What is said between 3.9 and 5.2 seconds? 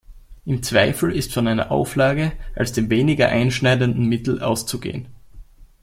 Mittel auszugehen.